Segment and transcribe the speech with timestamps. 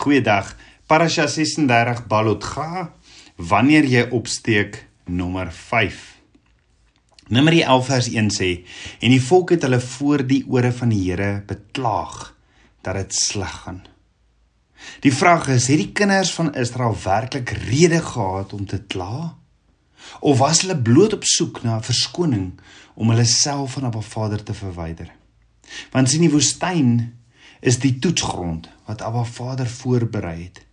[0.00, 0.54] Goeiedag.
[0.88, 2.86] Parasha 36 Balotga
[3.36, 5.98] wanneer jy opsteek nommer 5.
[7.28, 8.48] Numeri 11 vers 1 sê
[9.04, 12.16] en die volk het hulle voor die ore van die Here beklaag
[12.80, 13.82] dat dit sleg gaan.
[15.04, 19.34] Die vraag is, het die kinders van Israel werklik rede gehad om te kla?
[20.24, 22.54] Of was hulle bloot op soek na verskoning
[22.96, 25.12] om hulle self van Abba Vader te verwyder?
[25.92, 27.19] Want sien die woestyn
[27.60, 30.64] is die toetsgrond wat Abba Vader voorberei het.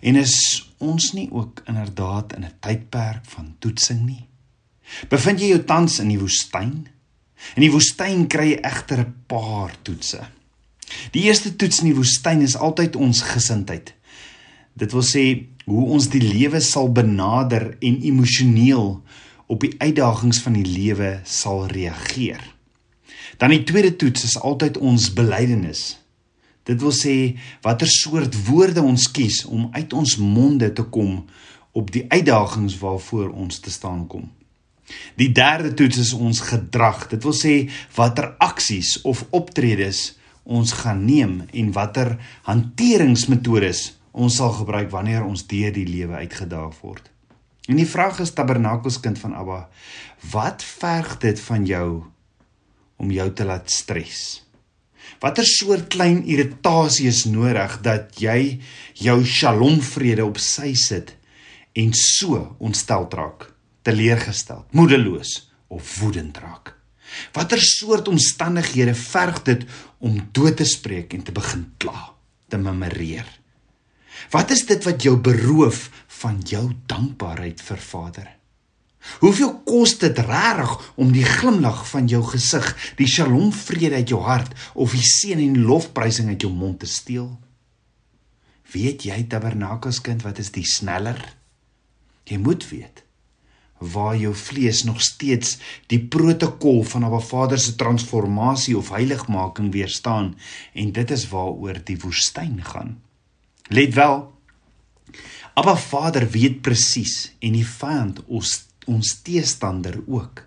[0.00, 0.34] En is
[0.78, 4.26] ons nie ook inderdaad in 'n tydperk van toetsing nie?
[5.08, 6.86] Bevind jy jou tans in die woestyn?
[7.56, 10.20] In die woestyn kry jy egter 'n paar toetse.
[11.10, 13.94] Die eerste toets in die woestyn is altyd ons gesindheid.
[14.74, 19.02] Dit wil sê hoe ons die lewe sal benader en emosioneel
[19.46, 22.42] op die uitdagings van die lewe sal reageer.
[23.38, 25.99] Dan die tweede toets is altyd ons belydenis.
[26.70, 27.14] Dit wil sê
[27.64, 31.24] watter soort woorde ons kies om uit ons monde te kom
[31.74, 34.28] op die uitdagings waarvoor ons te staan kom.
[35.18, 37.06] Die derde toets is ons gedrag.
[37.10, 37.54] Dit wil sê
[37.96, 40.12] watter aksies of optredes
[40.44, 42.16] ons gaan neem en watter
[42.48, 47.10] hanteringsmetodes ons sal gebruik wanneer ons deur die lewe uitgedaag word.
[47.70, 49.60] En die vraag is tabernakelskind van Abba,
[50.32, 51.88] wat verg dit van jou
[52.98, 54.42] om jou te laat stres?
[55.20, 58.56] Watter soort klein irritasie is nodig dat jy
[58.96, 61.12] jou shalom vrede op sy sit
[61.76, 63.50] en so ontstel raak,
[63.84, 65.34] teleurgestel, moedeloos
[65.68, 66.72] of woedend raak?
[67.36, 69.68] Watter soort omstandighede verg dit
[70.00, 72.14] om dood te spreek en te begin kla,
[72.48, 73.28] te memoreer?
[74.32, 75.88] Wat is dit wat jou beroof
[76.22, 78.28] van jou dankbaarheid vir Vader?
[79.20, 84.20] Hoeveel kos dit reg om die glimlag van jou gesig, die shalom vrede uit jou
[84.24, 87.30] hart of die seën en lofprysing uit jou mond te steel?
[88.72, 91.18] Weet jy tabernakelskind wat is die sneller?
[92.28, 93.04] Jy moet weet
[93.80, 95.54] waar jou vlees nog steeds
[95.88, 100.36] die protokol van 'n Vader se transformasie of heiligmaking weerstaan
[100.72, 103.00] en dit is waaroor die woestyn gaan.
[103.68, 104.32] Let wel.
[105.54, 110.44] Abba Vader weet presies en die vyand ons ons teestander ook.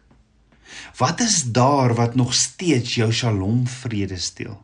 [0.98, 4.58] Wat is daar wat nog steeds jou shalom vrede steel?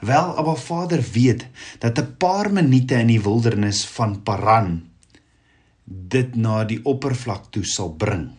[0.00, 1.46] Wel, Abba Vader weet
[1.78, 4.82] dat 'n paar minute in die wildernis van Paran
[5.84, 8.30] dit na die oppervlak toe sal bring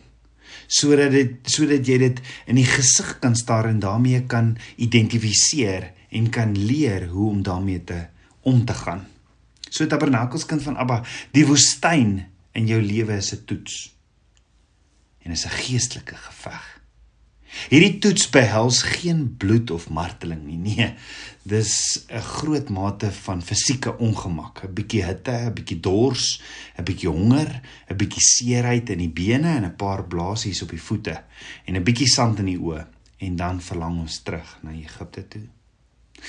[0.66, 6.30] sodat dit sodat jy dit in die gesig kan staar en daarmee kan identifiseer en
[6.30, 8.06] kan leer hoe om daarmee te
[8.42, 9.06] om te gaan.
[9.70, 13.95] So tabernakelskind van Abba, die woestyn in jou lewe is 'n toets
[15.26, 16.76] en is 'n geestelike geveg.
[17.70, 20.58] Hierdie toets behels geen bloed of marteling nie.
[20.60, 20.94] Nee,
[21.42, 26.40] dis 'n groot mate van fisieke ongemak, 'n bietjie hitte, 'n bietjie dors,
[26.78, 27.60] 'n bietjie honger,
[27.90, 31.24] 'n bietjie seerheid in die bene en 'n paar blaasies op die voete
[31.64, 32.86] en 'n bietjie sand in die oë
[33.18, 35.48] en dan verlang ons terug na Egipte toe.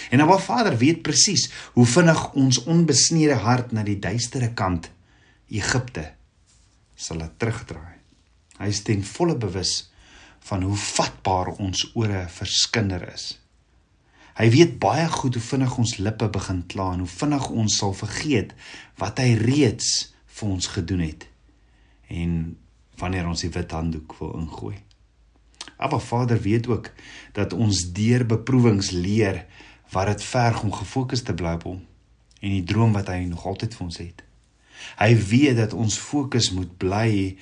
[0.09, 4.91] En nou Vader weet presies hoe vinnig ons onbesnede hart na die duistere kant
[5.47, 6.13] Egipte
[6.95, 7.96] sal laat terugdraai.
[8.57, 9.89] Hy is ten volle bewus
[10.47, 13.35] van hoe vatbaar ons ore verskinder is.
[14.37, 17.95] Hy weet baie goed hoe vinnig ons lippe begin kla en hoe vinnig ons sal
[17.97, 18.53] vergeet
[19.01, 21.25] wat hy reeds vir ons gedoen het
[22.13, 22.35] en
[23.01, 24.77] wanneer ons die wit handdoek wil ingooi.
[25.77, 26.91] Maar Vader weet ook
[27.33, 29.43] dat ons deur beproewings leer
[29.91, 31.81] wat dit verg om gefokus te bly op hom
[32.39, 34.23] en die droom wat hy nog altyd vir ons het.
[35.01, 37.37] Hy weet dat ons fokus moet bly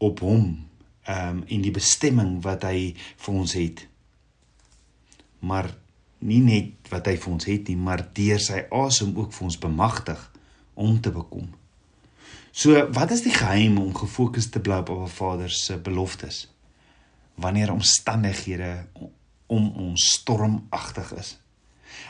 [0.00, 0.66] op hom
[1.08, 3.86] ehm um, en die bestemming wat hy vir ons het.
[5.40, 5.70] Maar
[6.20, 9.58] nie net wat hy vir ons het nie, maar deur sy asem ook vir ons
[9.60, 10.26] bemagtig
[10.74, 11.48] om te bekom.
[12.52, 16.48] So, wat is die geheim om gefokus te bly op Abba Vader se beloftes
[17.40, 18.72] wanneer omstandighede
[19.48, 21.36] om ons stormagtig is?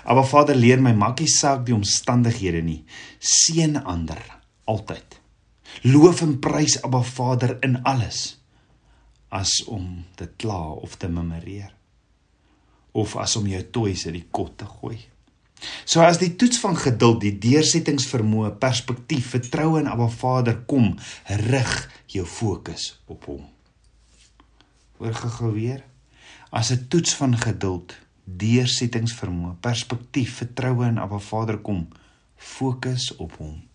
[0.03, 2.83] Abba Vader leer my maakie saak die omstandighede nie,
[3.21, 4.21] seën ander
[4.65, 5.20] altyd.
[5.83, 8.37] Loof en prys Abba Vader in alles
[9.31, 11.71] as om te kla of te memoreer
[12.93, 14.99] of as om jou toys uit die kot te gooi.
[15.85, 20.95] So as die toets van geduld, die deursettingsvermoë, perspektief, vertroue in Abba Vader kom,
[21.51, 21.75] rig
[22.11, 23.45] jou fokus op hom.
[25.01, 25.85] Hoor gou weer.
[26.51, 27.95] As 'n toets van geduld,
[28.25, 31.89] deursettingsvermoë, perspektief, vertroue in Abba Vader kom,
[32.37, 33.70] fokus op hom.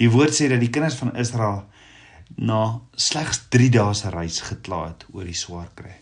[0.00, 1.64] Die woord sê dat die kinders van Israel
[2.36, 5.94] na slegs 3 dae se reis gekla het oor die swaar kry.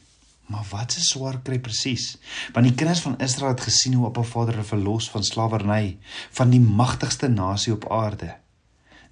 [0.47, 2.17] Maar wat se swaar kry presies?
[2.55, 5.97] Want die kinders van Israel het gesien hoe Appa Vader hulle verlos van slawerny
[6.39, 8.35] van die magtigste nasie op aarde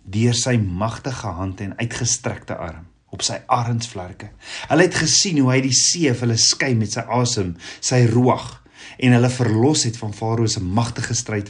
[0.05, 2.85] deur sy magtige hand en uitgestrekte arm
[3.15, 4.29] op sy arensvlerke.
[4.69, 8.59] Hulle het gesien hoe hy die see vir hulle skei met sy asem, sy ruach
[8.99, 11.49] en hulle verlos het van Farao se magtige stryd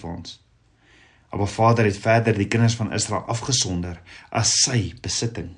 [1.34, 3.98] Maar Vader het verder die kinders van Israel afgesonder
[4.30, 5.50] as sy besitting.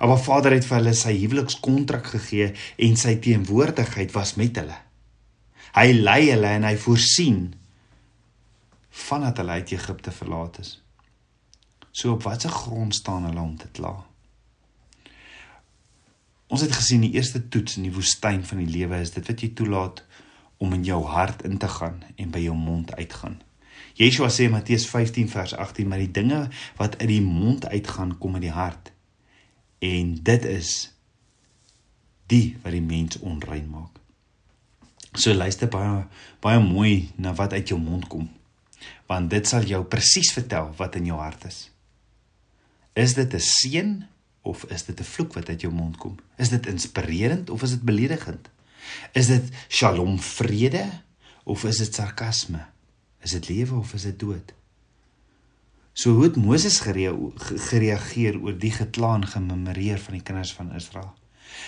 [0.00, 2.52] Maar Vader het vir hulle sy huwelikskontrak gegee
[2.86, 4.76] en sy teenwoordigheid was met hulle.
[5.76, 7.42] Hy lei hulle en hy voorsien
[9.06, 10.72] vandat hulle uit Egipte verlaat is.
[11.92, 13.92] So op watter grond staan hulle om te kla?
[16.50, 19.44] Ons het gesien die eerste toets in die woestyn van die lewe is dit wat
[19.44, 20.02] jy toelaat
[20.58, 23.38] om in jou hart in te gaan en by jou mond uitgaan.
[24.00, 26.46] Yeshua sê Matteus 15 vers 18, maar die dinge
[26.78, 28.92] wat uit die mond uitgaan kom uit die hart.
[29.84, 30.70] En dit is
[32.32, 33.98] die wat die mens onrein maak.
[35.12, 36.06] So luister baie
[36.40, 38.30] baie mooi na wat uit jou mond kom.
[39.10, 41.68] Want dit sal jou presies vertel wat in jou hart is.
[42.96, 44.06] Is dit 'n seën
[44.42, 46.16] of is dit 'n vloek wat uit jou mond kom?
[46.38, 48.48] Is dit inspirerend of is dit beledigend?
[49.12, 50.88] Is dit shalom vrede
[51.44, 52.66] of is dit sarkasme?
[53.20, 54.54] Is dit lewe of is dit dood?
[55.92, 61.12] So hoe het Moses gereageer oor die geklaan gememoreer van die kinders van Israel?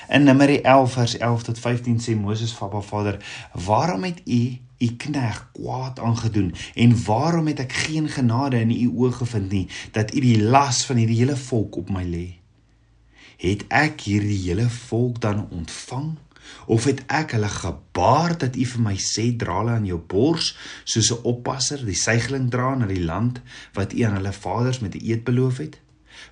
[0.09, 3.19] In Numeri 11 vers 11 tot 15 sê Moses vir Abba Vader:
[3.53, 8.89] "Waarom het u u knegg kwaad aangedoen en waarom het ek geen genade in u
[8.89, 12.29] oë gevind nie dat u die las van hierdie hele volk op my lê?"
[13.43, 16.15] het ek hierdie hele volk dan ontvang
[16.67, 20.53] of het ek hulle gebaar dat u vir my sê dra hulle aan jou bors
[20.85, 23.41] soos 'n oppasser die seigling dra na die land
[23.75, 25.81] wat u aan hulle vaders met 'n eed beloof het?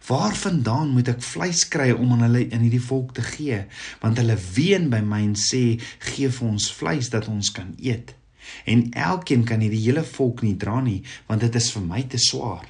[0.07, 3.65] Waarvandaan moet ek vleis kry om aan hulle in hierdie volk te gee?
[4.01, 8.15] Want hulle ween by my en sê gee vir ons vleis dat ons kan eet.
[8.65, 12.19] En elkeen kan hierdie hele volk nie dra nie want dit is vir my te
[12.19, 12.70] swaar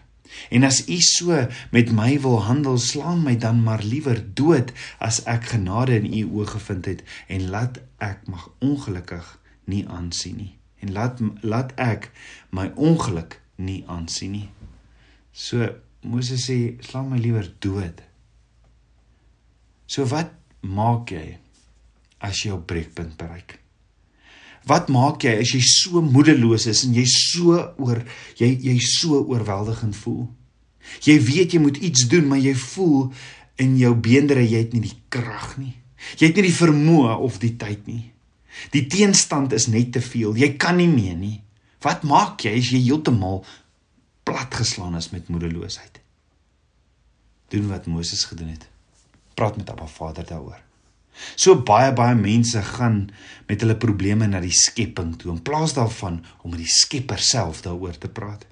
[0.51, 5.23] En as u so met my wil handel, slaan my dan maar liewer dood as
[5.25, 9.39] ek genade in u oë gevind het en laat ek mag ongelukkig
[9.71, 10.55] nie aansien nie.
[10.81, 12.11] En laat laat ek
[12.57, 14.49] my ongeluk nie aansien nie.
[15.33, 15.69] So
[16.01, 18.01] Moses sê, slaan my liewer dood.
[19.87, 20.33] So wat
[20.65, 21.37] maak jy
[22.25, 23.60] as jy op breekpunt bereik?
[24.69, 28.03] Wat maak jy as jy so moedeloos is en jy so oor
[28.41, 30.27] jy jy so oorweldigend voel?
[31.05, 33.11] Jy weet jy moet iets doen, maar jy voel
[33.61, 35.75] in jou beenderre jy het nie die krag nie.
[36.19, 38.05] Jy het nie die vermoë of die tyd nie.
[38.75, 40.35] Die teenstand is net te veel.
[40.37, 41.39] Jy kan nie meer nie.
[41.85, 43.45] Wat maak jy as jy heeltemal
[44.29, 46.01] platgeslaan is met moedeloosheid?
[47.51, 48.67] Doen wat Moses gedoen het.
[49.35, 50.61] Praat met Abba Vader daaroor.
[51.35, 53.09] So baie baie mense gaan
[53.49, 57.65] met hulle probleme na die skepping toe in plaas daarvan om met die Skepper self
[57.67, 58.47] daaroor te praat.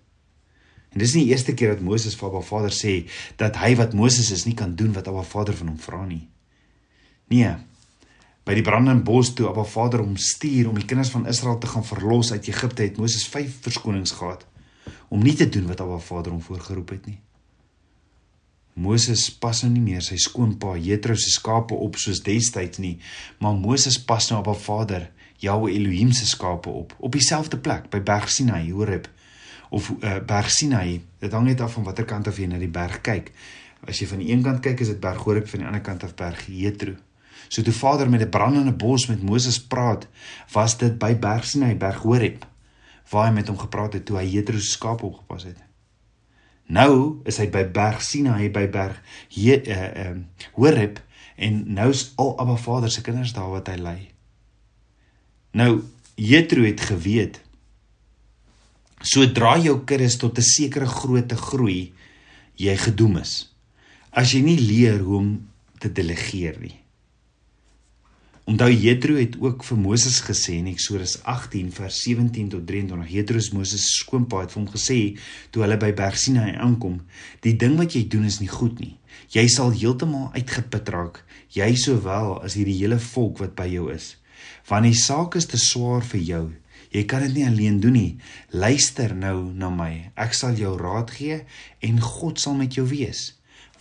[0.88, 2.94] En dis nie die eerste keer dat Moses vir Abba Vader sê
[3.40, 6.24] dat hy wat Moses is nie kan doen wat Abba Vader van hom vra nie.
[7.30, 7.52] Nee.
[8.48, 11.68] By die brandende bos toe Abba Vader hom stuur om die kinders van Israel te
[11.68, 14.46] gaan verlos uit Egipte het Moses 5 verskonings gehad
[15.12, 17.20] om nie te doen wat Abba Vader hom voorgeroep het nie.
[18.78, 22.98] Moses pas nou nie meer sy skoonpa Jethro se skape op soos destyds nie,
[23.42, 25.08] maar Moses pas nou op haar vader
[25.42, 29.06] Jahwe Elohim se skape op, op dieselfde plek by Berg Sinai, Horeb
[29.70, 31.00] of uh, Berg Sinai.
[31.18, 33.30] Dit hang net af van watter kant af jy na die berg kyk.
[33.86, 36.06] As jy van die een kant kyk, is dit Berg Horeb, van die ander kant
[36.06, 36.96] af Berg Jethro.
[37.48, 40.08] So toe Vader met 'n brandende bos met Moses praat,
[40.52, 42.46] was dit by Berg Sinai, Berg Horeb,
[43.10, 45.67] waar hy met hom gepraat het toe hy Jethro se skape opgepas het.
[46.68, 48.98] Nou is hy by Berg Sinai by Berg
[49.32, 50.16] hier uh uh
[50.58, 51.00] Horeb
[51.36, 54.00] en nou is al Abba Vader se kinders daar wat hy lei.
[55.56, 55.82] Nou
[56.18, 57.40] Jethro het geweet
[59.00, 61.92] sodra jou kinders tot 'n sekere grootte groei,
[62.56, 63.54] jy gedoem is.
[64.10, 65.48] As jy nie leer hoe om
[65.78, 66.80] te delegeer nie.
[68.48, 73.10] Onthou Jethro het ook vir Moses gesê in Eksodus 18 vers 17 tot 23.
[73.12, 74.96] Jethro se Moses se skoonpa het vir hom gesê
[75.52, 76.94] toe hulle by Berg Sinai aankom:
[77.44, 78.96] "Die ding wat jy doen is nie goed nie.
[79.36, 81.20] Jy sal heeltemal uitgeput raak,
[81.52, 84.16] jy sowel as hierdie hele volk wat by jou is.
[84.70, 86.44] Want die saak is te swaar vir jou.
[86.90, 88.16] Jy kan dit nie alleen doen nie.
[88.48, 90.10] Luister nou na my.
[90.16, 91.42] Ek sal jou raad gee
[91.82, 93.34] en God sal met jou wees.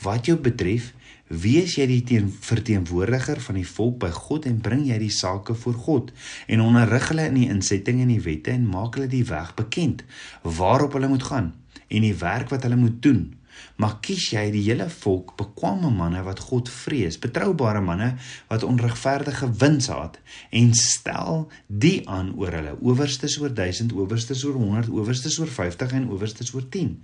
[0.04, 0.92] Wat jou betref,
[1.28, 5.56] Wees jy die teen verteenwoordiger van die volk by God en bring jy die sake
[5.60, 6.12] voor God
[6.48, 10.06] en onderrig hulle in die insetting en die wette en maak hulle die weg bekend
[10.44, 11.52] waarop hulle moet gaan
[11.88, 13.37] en die werk wat hulle moet doen
[13.78, 18.14] maar kies jy die hele volk bekwame manne wat God vrees, betroubare manne
[18.50, 20.18] wat onregverdige wins haat
[20.50, 25.96] en stel die aan oor hulle owerstes oor 1000, owerstes oor 100, owerstes oor 50
[26.00, 26.96] en owerstes oor 10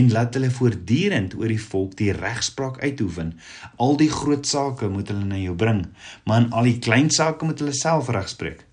[0.00, 3.34] en laat hulle voortdurend oor die volk die regspraak uitoefen.
[3.76, 5.86] Al die groot sake moet hulle na jou bring,
[6.24, 8.64] maar in al die klein sake moet hulle self regspreek.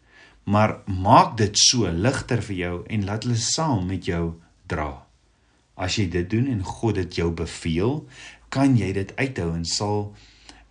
[0.47, 4.37] Maar maak dit so ligter vir jou en laat hulle saam met jou
[4.71, 5.06] dra.
[5.77, 8.01] As jy dit doen en God dit jou beveel,
[8.49, 9.99] kan jy dit uithou en sal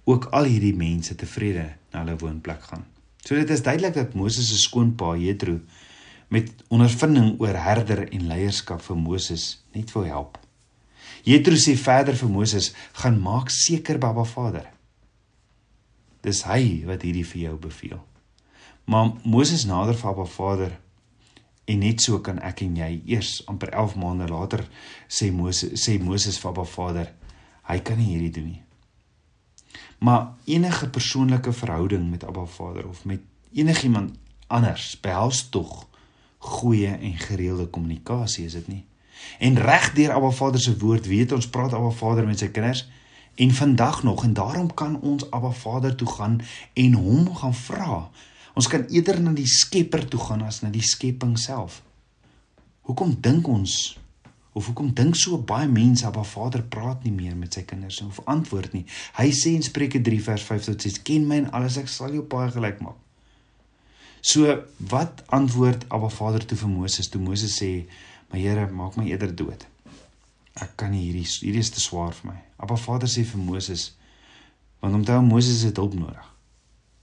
[0.07, 2.85] ook al hierdie mense tevrede na hulle woonplek gaan.
[3.27, 5.61] So dit is duidelik dat Moses se skoonpa Jethro
[6.31, 10.39] met ondervinding oor herder en leierskap vir Moses net wou help.
[11.27, 14.67] Jethro sê verder vir Moses: "Gaan maak seker Baba Vader."
[16.23, 18.03] Dis hy wat hierdie vir jou beveel.
[18.85, 20.79] Maar Moses nader vir Baba Vader
[21.67, 24.63] En net so kan ek en jy eers amper 11 maande later
[25.11, 27.11] sê Moses sê Moses vir Abba Vader,
[27.67, 28.63] hy kan nie hierdie doen nie.
[29.99, 33.21] Maar enige persoonlike verhouding met Abba Vader of met
[33.53, 34.15] enigiemand
[34.47, 35.89] anders behels tog
[36.39, 38.85] goeie en gereelde kommunikasie, is dit nie?
[39.43, 42.87] En reg deur Abba Vader se woord weet ons praat Abba Vader met sy kinders
[43.37, 46.41] en vandag nog en daarom kan ons Abba Vader toe gaan
[46.73, 48.07] en hom gaan vra
[48.57, 51.83] Ons kan eerder na die Skepper toe gaan as na die skepping self.
[52.89, 53.97] Hoekom dink ons
[54.57, 58.23] of hoekom dink so baie mense dat Vader praat nie meer met sy kinders of
[58.25, 58.87] antwoord nie?
[59.19, 62.15] Hy sê in Spreuke 3 vers 5 tot 6: "Ken my en alles ek sal
[62.17, 62.97] jou paai gelyk maak."
[64.23, 67.85] So, wat antwoord Abba Vader toe vir Moses toe Moses sê:
[68.33, 69.67] "My Here, maak my eerder dood.
[70.55, 73.93] Ek kan nie hierdie hierdie is te swaar vir my." Abba Vader sê vir Moses:
[74.81, 76.36] "Want onthou Moses het hulp nodig."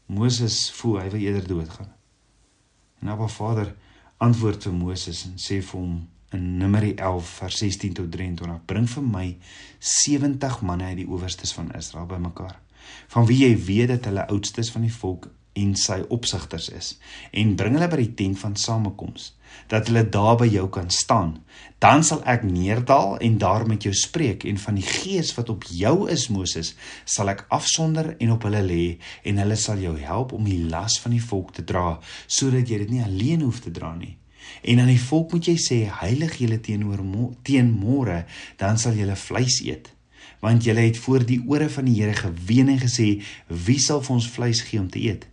[0.06, 1.92] Moses voel hy wil eerder doodgaan.
[3.02, 3.76] En Abba Vader
[4.24, 5.96] antwoord vir Moses en sê vir hom
[6.34, 9.28] in Numeri 11 vers 16 tot 23: Bring vir my
[9.80, 12.60] 70 manne uit die owerstes van Israel bymekaar,
[13.14, 15.30] van wie jy weet dat hulle oudstes van die volk
[15.60, 16.96] en sy opsigters is
[17.32, 19.32] en bring hulle by die tent van samekoms
[19.68, 21.36] dat hulle daar by jou kan staan.
[21.78, 25.68] Dan sal ek neerdal en daar met jou spreek en van die gees wat op
[25.70, 26.74] jou is Moses
[27.06, 28.84] sal ek afsonder en op hulle lê
[29.28, 32.84] en hulle sal jou help om die las van die volk te dra sodat jy
[32.86, 34.16] dit nie alleen hoef te dra nie.
[34.64, 37.04] En aan die volk moet jy sê heilig julle teenoor
[37.48, 38.24] teen môre
[38.60, 39.92] dan sal julle vleis eet.
[40.44, 44.18] Want julle het voor die ore van die Here geween en gesê wie sal vir
[44.18, 45.30] ons vleis gee om te eet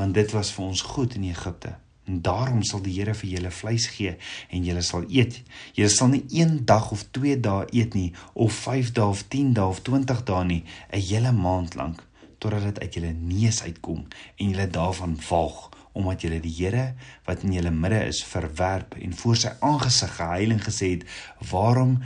[0.00, 1.74] want dit was vir ons goed in Egipte.
[2.08, 4.14] En daarom sal die Here vir julle vleis gee
[4.48, 5.42] en julle sal eet.
[5.76, 9.52] Julle sal nie een dag of 2 dae eet nie of 5 dae of 10
[9.58, 12.06] dae of 20 dae nie, 'n hele maand lank
[12.40, 16.94] totdat dit uit julle neus uitkom en julle daarvan walg omdat julle die Here
[17.26, 21.04] wat in julle midde is verwerp en voor sy aangesig geheiling gesê het,
[21.50, 22.00] "Waarom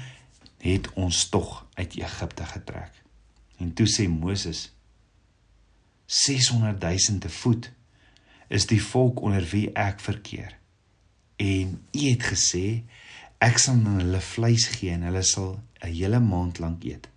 [0.58, 2.92] het ons tog uit Egipte getrek?"
[3.58, 4.72] En toe sê Moses:
[6.06, 7.72] 600 000 te voet
[8.54, 10.52] is die volk onder wie ek verkeer.
[11.42, 12.66] En U het gesê
[13.42, 17.08] ek sal hulle vleis gee en hulle sal 'n hele maand lank eet.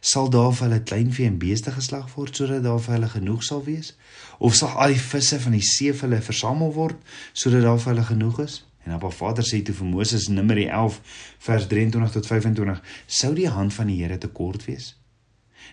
[0.00, 3.64] Sal daar vir hulle kleinvee en beeste geslag word sodat daar vir hulle genoeg sal
[3.64, 3.94] wees?
[4.38, 6.96] Of sal al die visse van die see vir hulle versamel word
[7.32, 8.64] sodat daar vir hulle genoeg is?
[8.84, 11.00] En Abba Vader sê toe vir Moses Numeri 11
[11.38, 14.96] vers 23 tot 25: Sou die hand van die Here te kort wees?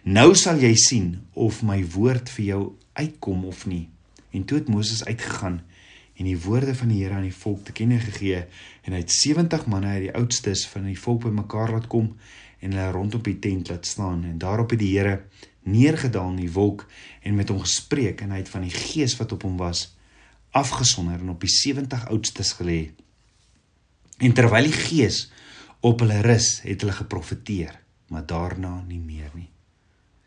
[0.04, 2.62] Nou sal jy sien of my woord vir jou
[2.94, 3.90] uitkom of nie.
[4.32, 5.62] En toe het Moses uitgegaan
[6.20, 8.44] en die woorde van die Here aan die volk te kenne gegee
[8.84, 12.12] en hy het 70 manne uit die oudstes van die volk bymekaar laat kom
[12.60, 15.22] en hulle rondom die tent laat staan en daarop het die Here
[15.64, 16.86] neergedaal in die wolk
[17.24, 19.88] en met hom gespreek en hy het van die gees wat op hom was
[20.52, 22.80] afgesonder en op die 70 oudstes gelê.
[24.18, 25.28] En terwyl die gees
[25.86, 27.78] op hulle rus, het hulle geprofeteer,
[28.12, 29.48] maar daarna nie meer nie.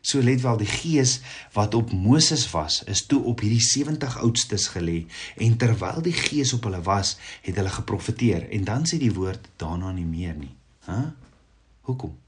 [0.02, 1.21] So let wel die gees
[1.54, 5.04] wat op Moses was is toe op hierdie 70 oudstes gelê
[5.38, 7.14] en terwyl die gees op hulle was
[7.47, 10.50] het hulle geprofeteer en dan sê die woord daarna nie meer nie.
[10.88, 10.99] Hæ?
[11.87, 12.18] Hoekom?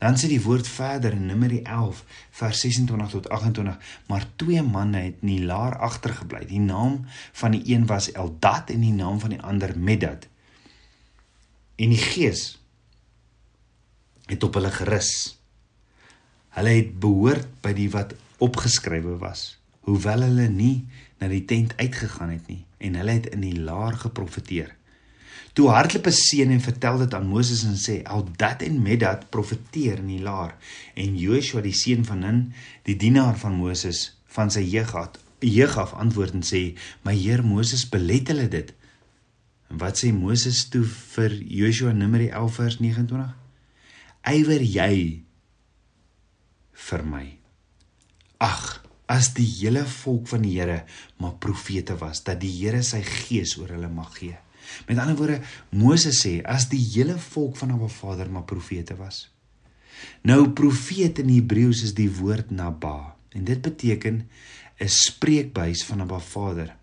[0.00, 2.04] Dan sê die woord verder in Numeri 11
[2.42, 6.44] vers 26 tot 28 maar twee manne het in die laar agtergebly.
[6.48, 10.28] Die naam van die een was Eldad en die naam van die ander Medad.
[11.76, 12.58] En die gees
[14.28, 15.39] het op hulle gerus.
[16.56, 19.54] Hulle het behoort by die wat opgeskrywe was,
[19.86, 20.86] hoewel hulle nie
[21.20, 24.72] na die tent uitgegaan het nie en hulle het in die laar geprofeteer.
[25.52, 29.98] Toe hardloop 'n seun en vertel dit aan Moses en sê: "Aldad en Medad profeteer
[29.98, 30.56] in die laar."
[30.94, 32.52] En Joshua die seun van Nun,
[32.82, 37.44] die dienaar van Moses, van sy jeug af, jeug af antwoord en sê: "My heer
[37.44, 38.72] Moses belet hulle dit."
[39.70, 43.34] En wat sê Moses toe vir Joshua Numeri 11 vers 29?
[44.24, 45.22] Ywer jy
[46.88, 47.26] vir my.
[48.40, 50.84] Ag, as die hele volk van die Here
[51.20, 54.38] maar profete was, dat die Here sy gees oor hulle mag gee.
[54.86, 55.40] Met ander woorde,
[55.74, 59.24] Moses sê as die hele volk van Abba Vader maar profete was.
[60.24, 64.22] Nou profeet in Hebreëus is die woord naba en dit beteken
[64.80, 66.76] 'n spreekbuis van Abba Vader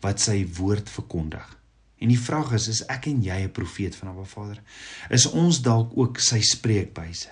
[0.00, 1.58] wat sy woord verkondig.
[2.02, 4.62] En die vraag is, is ek en jy 'n profeet van Abba Vader?
[5.10, 7.30] Is ons dalk ook sy spreekbuise?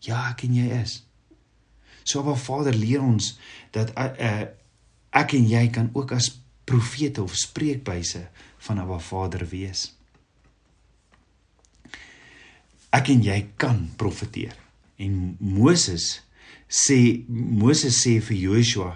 [0.00, 1.05] Ja, ek en jy is.
[2.06, 3.32] So Abba Vader leer ons
[3.74, 4.46] dat uh,
[5.16, 6.30] ek en jy kan ook as
[6.66, 8.28] profete of spreekbuise
[8.68, 9.88] van Abba Vader wees.
[12.94, 14.54] Ek en jy kan profeteer.
[15.02, 16.22] En Moses
[16.70, 18.94] sê Moses sê vir Joshua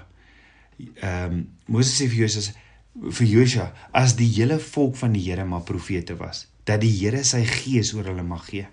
[0.81, 2.55] ehm um, Moses sê vir Joshua
[2.95, 7.23] vir Joshua as die hele volk van die Here maar profete was dat die Here
[7.27, 8.67] sy gees oor hulle mag gee.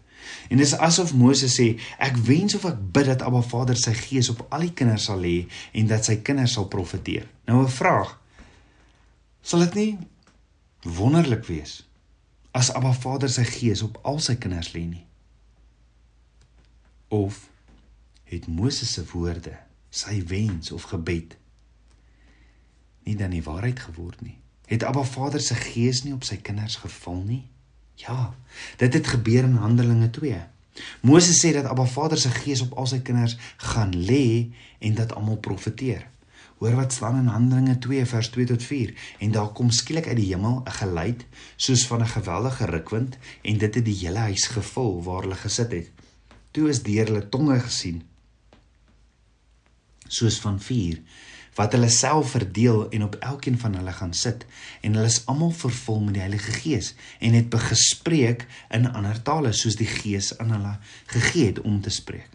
[0.50, 1.68] En dis asof Moses sê
[2.04, 5.20] ek wens of ek bid dat Abba Vader sy gees op al die kinders sal
[5.24, 7.28] lê en dat sy kinders sal profeteer.
[7.46, 8.20] Nou 'n vraag.
[9.42, 9.98] Sal dit nie
[10.82, 11.84] wonderlik wees
[12.52, 15.06] as Abba Vader sy gees op al sy kinders lê nie?
[17.08, 17.50] Of
[18.24, 19.58] het Moses se woorde,
[19.90, 21.38] sy wens of gebed
[23.08, 24.36] nie dan die waarheid geword nie.
[24.68, 27.46] Het Abba Vader se gees nie op sy kinders geval nie?
[27.98, 28.34] Ja,
[28.78, 30.42] dit het gebeur in Handelinge 2.
[31.02, 33.38] Moses sê dat Abba Vader se gees op al sy kinders
[33.70, 36.06] gaan lê en dat almal profeteer.
[36.62, 38.94] Hoor wat staan in Handelinge 2 vers 2 tot 4
[39.26, 41.26] en daar kom skielik uit die hemel 'n geluid
[41.56, 45.72] soos van 'n geweldige rukwind en dit het die hele huis gevul waar hulle gesit
[45.72, 45.90] het.
[46.52, 48.04] Toe is deur hulle tonge gesien
[50.08, 51.02] soos van vuur
[51.58, 54.46] wat hulle self verdeel en op elkeen van hulle gaan sit
[54.82, 59.54] en hulle is almal vervul met die Heilige Gees en het begespreek in ander tale
[59.58, 60.76] soos die Gees aan hulle
[61.14, 62.30] gegee het om te spreek.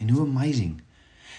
[0.00, 0.80] En hoe amazing.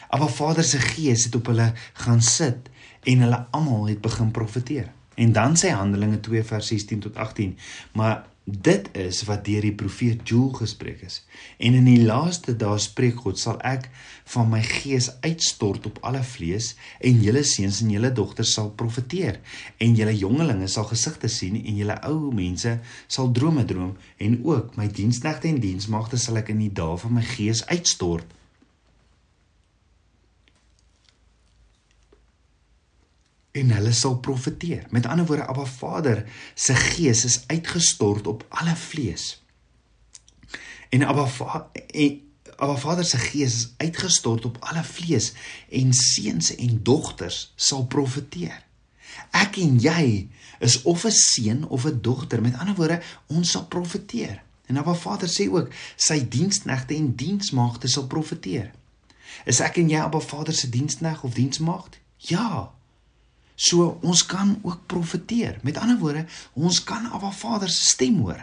[0.09, 2.69] Maar Vader se Gees het op hulle gaan sit
[3.03, 4.91] en hulle almal het begin profeteer.
[5.15, 7.57] En dan sê Handelinge 2 vers 16 tot 18,
[7.93, 11.21] maar Dit is wat deur die profeet Joel gespreek is.
[11.63, 13.87] En in die laaste dae spreek God, sal ek
[14.33, 19.39] van my gees uitstort op alle vlees en julle seuns en julle dogters sal profeteer
[19.79, 22.75] en julle jongelinge sal gesigte sien en julle ou mense
[23.07, 23.95] sal drome droom
[24.27, 28.27] en ook my diensknegte en diensmagte sal ek in die dae van my gees uitstort
[33.53, 34.85] en hulle sal profeteer.
[34.89, 39.43] Met ander woorde, Abba Vader se gees is uitgestort op alle vlees.
[40.89, 42.21] En Abba Va en
[42.55, 45.33] Abba Vader se gees is uitgestort op alle vlees
[45.69, 48.65] en seuns en dogters sal profeteer.
[49.31, 52.41] Ek en jy is of 'n seun of 'n dogter.
[52.41, 54.43] Met ander woorde, ons sal profeteer.
[54.65, 58.71] En Abba Vader sê ook sy diensknegte en diensmaagde sal profeteer.
[59.45, 61.99] Is ek en jy Abba Vader se dienskneg of diensmaagd?
[62.17, 62.73] Ja.
[63.55, 65.59] So ons kan ook profeteer.
[65.61, 68.41] Met ander woorde, ons kan Abba Vader se stem hoor.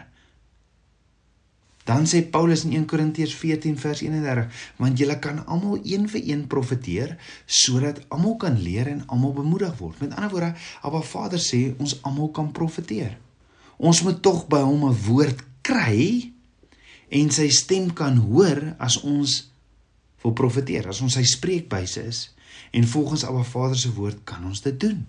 [1.83, 6.21] Dan sê Paulus in 1 Korintiërs 14 vers 31, want julle kan almal een vir
[6.29, 9.99] een profeteer sodat almal kan leer en almal bemoedig word.
[9.99, 10.53] Met ander woorde,
[10.85, 13.17] Abba Vader sê ons almal kan profeteer.
[13.81, 16.31] Ons moet tog by hom 'n woord kry
[17.09, 19.49] en sy stem kan hoor as ons
[20.21, 22.29] wil profeteer, as ons sy spreekbuise is.
[22.71, 25.07] En volgens Abba Vader se woord kan ons dit doen.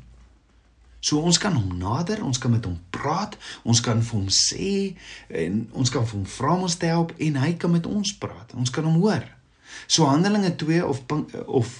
[1.03, 3.35] So ons kan hom nader, ons kan met hom praat,
[3.67, 4.95] ons kan vir hom sê
[5.43, 8.13] en ons kan vir hom vra om ons te help en hy kan met ons
[8.23, 8.55] praat.
[8.55, 9.25] Ons kan hom hoor.
[9.91, 11.03] So Handelinge 2 of
[11.47, 11.75] of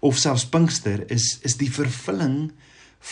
[0.00, 2.50] of selfs Pinkster is is die vervulling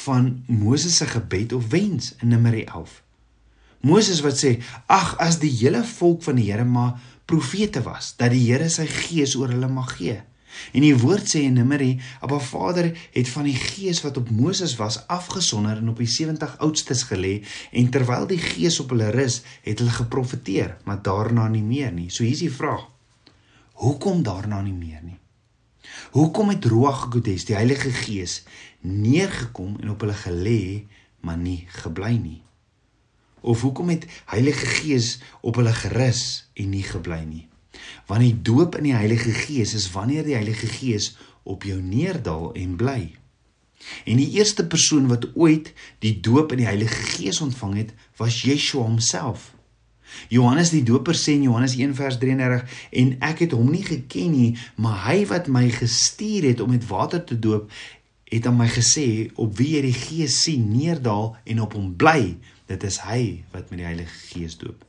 [0.05, 3.03] van Moses se gebed of wens in Numeri 11.
[3.85, 8.33] Moses wat sê: "Ag, as die hele volk van die Here maar profete was, dat
[8.35, 10.23] die Here sy gees oor hulle mag gee."
[10.73, 14.77] En die woord sê in Numeri, Abba Vader het van die gees wat op Moses
[14.81, 17.35] was afgesonder en op die 70 oudstes gelê
[17.73, 22.11] en terwyl die gees op hulle rus, het hulle geprofeteer, maar daarna nie meer nie.
[22.11, 22.87] So hier's die vraag.
[23.85, 25.19] Hoekom daarna nie meer nie?
[26.15, 28.43] Hoekom het Ruach HaKodes, die Heilige Gees,
[28.81, 30.85] neergekom en op hulle gelê,
[31.21, 32.41] maar nie gebly nie?
[33.45, 37.45] Of hoekom het Heilige Gees op hulle gerus en nie gebly nie?
[38.07, 42.53] Want die doop in die Heilige Gees is wanneer die Heilige Gees op jou neerdal
[42.55, 43.13] en bly.
[44.05, 45.73] En die eerste persoon wat ooit
[46.05, 49.53] die doop in die Heilige Gees ontvang het, was Yeshua homself.
[50.29, 52.65] Johannes die Doper sê in Johannes 1:33
[53.01, 56.87] en ek het hom nie geken nie, maar hy wat my gestuur het om met
[56.89, 57.71] water te doop,
[58.31, 62.37] het aan my gesê op wie jy die Gees sien neerdal en op hom bly,
[62.71, 64.85] dit is hy wat met die Heilige Gees doop.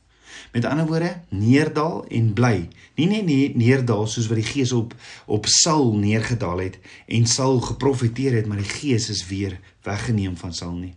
[0.52, 2.68] Met ander woorde, neerdal en bly.
[2.96, 4.94] Nie net nee, neerdal soos wat die Gees op
[5.26, 10.54] op Saul neergedaal het en Saul geprofeteer het, maar die Gees is weer weggeneem van
[10.54, 10.94] Saul nie.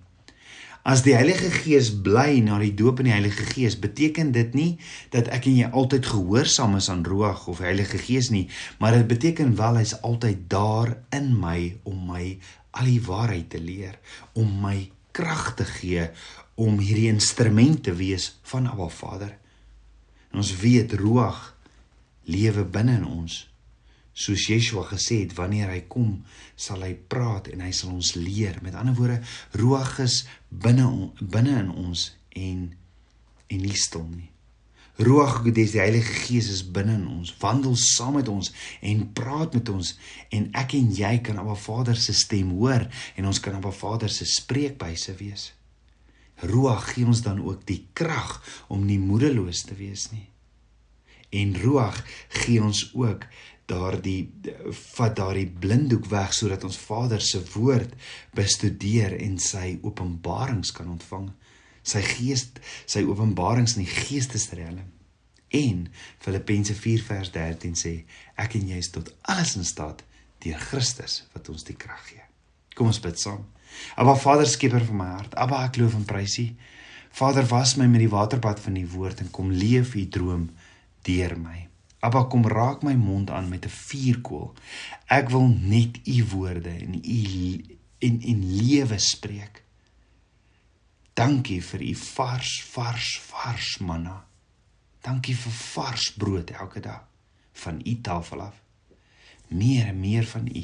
[0.87, 4.69] As die Heilige Gees bly na die doop in die Heilige Gees, beteken dit nie
[5.11, 8.47] dat ek en jy altyd gehoorsaam is aan Ruach of Heilige Gees nie,
[8.79, 12.37] maar dit beteken wel hy's altyd daar in my om my
[12.79, 13.99] al die waarheid te leer,
[14.39, 16.07] om my krag te gee
[16.59, 19.31] om hierdie instrument te wees van Abba Vader.
[20.31, 21.53] En ons weet Ruach
[22.29, 23.45] lewe binne in ons.
[24.19, 26.17] Soos Yeshua gesê het wanneer hy kom
[26.59, 28.59] sal hy praat en hy sal ons leer.
[28.65, 29.21] Met ander woorde
[29.55, 30.89] ruach is binne
[31.21, 32.67] binne in ons en
[33.49, 34.27] en nie stil nie.
[34.99, 38.51] Ruach dis die Heilige Gees is binne in ons wandel saam met ons
[38.85, 39.93] en praat met ons.
[40.35, 42.83] En ek en jy kan Abba Vader se stem hoor
[43.15, 45.47] en ons kan Abba Vader se spreekbuise wees
[46.41, 50.29] ruach gee ons dan ook die krag om nie moedeloos te wees nie
[51.29, 52.01] en ruach
[52.41, 53.25] gee ons ook
[53.69, 54.31] daardie
[54.95, 57.93] vat daardie blinddoek weg sodat ons Vader se woord
[58.37, 61.29] bestudeer en sy openbarings kan ontvang.
[61.85, 62.47] Sy gees,
[62.89, 64.81] sy openbarings in die geestesriem.
[65.53, 65.85] En
[66.21, 67.93] Filippense 4 vers 13 sê
[68.41, 70.03] ek en jy is tot alles in staat
[70.43, 72.25] deur Christus wat ons die krag gee.
[72.77, 73.45] Kom ons bid saam.
[73.95, 75.35] Aba Vader skieper van my hart.
[75.35, 76.49] Aba ek loof en prys U.
[77.11, 80.49] Vader was my met die waterbad van die woord en kom leef U droom
[81.01, 81.69] deur my.
[81.99, 84.53] Abba kom raak my mond aan met 'n vuurkoel.
[85.07, 87.21] Ek wil net u woorde en u
[87.99, 89.63] en en lewe spreek.
[91.13, 94.25] Dankie vir u vars vars vars manna.
[95.01, 97.07] Dankie vir vars brood elke dag
[97.53, 98.55] van u tafel af.
[99.47, 100.63] Meer en meer van u.